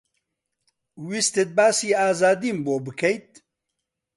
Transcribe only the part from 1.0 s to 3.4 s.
ویستت باسی ئازادیم بۆ بکەیت؟